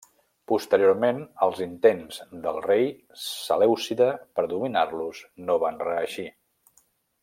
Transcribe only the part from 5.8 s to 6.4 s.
reeixir.